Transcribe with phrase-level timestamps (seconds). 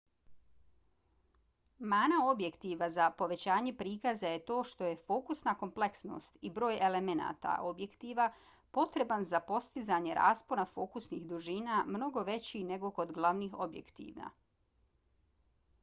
[1.89, 8.27] mana objektiva za povećanje prikaza je to što je fokusna kompleksnost i broj elemenata objektiva
[8.79, 14.33] potreban za postizanje raspona fokusnih dužina mnogo veći nego kod glavnih objektiva